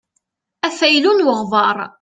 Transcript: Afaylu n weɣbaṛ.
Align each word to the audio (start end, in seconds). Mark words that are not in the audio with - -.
Afaylu 0.67 1.11
n 1.13 1.25
weɣbaṛ. 1.25 1.77